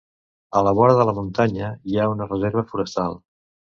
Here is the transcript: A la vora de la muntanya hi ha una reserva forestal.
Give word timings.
A 0.59 0.61
la 0.67 0.71
vora 0.79 0.95
de 0.99 1.05
la 1.09 1.13
muntanya 1.17 1.69
hi 1.91 1.99
ha 2.05 2.09
una 2.15 2.29
reserva 2.33 2.65
forestal. 2.73 3.19